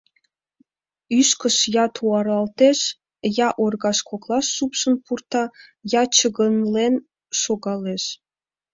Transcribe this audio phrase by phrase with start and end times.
[1.19, 2.79] Ӱшкыж я туаралтеш,
[3.47, 5.43] я оргаж коклаш шупшын пурта,
[6.01, 6.93] я чыгынлен
[7.41, 8.03] шогалеш.